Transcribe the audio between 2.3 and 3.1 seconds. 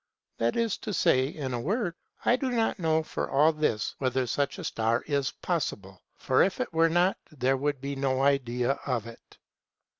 do not know